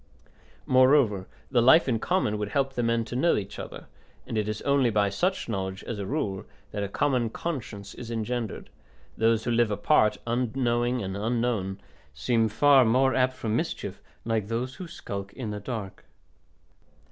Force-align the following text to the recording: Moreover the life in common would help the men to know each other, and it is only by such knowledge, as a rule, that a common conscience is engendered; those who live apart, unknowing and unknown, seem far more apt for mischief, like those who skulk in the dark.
Moreover 0.65 1.27
the 1.51 1.61
life 1.61 1.87
in 1.87 1.99
common 1.99 2.39
would 2.39 2.49
help 2.49 2.73
the 2.73 2.81
men 2.81 3.05
to 3.05 3.15
know 3.15 3.35
each 3.35 3.59
other, 3.59 3.85
and 4.25 4.35
it 4.35 4.49
is 4.49 4.63
only 4.63 4.89
by 4.89 5.09
such 5.11 5.47
knowledge, 5.47 5.83
as 5.83 5.99
a 5.99 6.07
rule, 6.07 6.43
that 6.71 6.81
a 6.81 6.87
common 6.89 7.29
conscience 7.29 7.93
is 7.93 8.09
engendered; 8.09 8.71
those 9.15 9.43
who 9.43 9.51
live 9.51 9.69
apart, 9.69 10.17
unknowing 10.25 11.03
and 11.03 11.15
unknown, 11.15 11.79
seem 12.15 12.49
far 12.49 12.83
more 12.83 13.13
apt 13.13 13.35
for 13.35 13.49
mischief, 13.49 14.01
like 14.25 14.47
those 14.47 14.73
who 14.77 14.87
skulk 14.87 15.33
in 15.33 15.51
the 15.51 15.59
dark. 15.59 16.03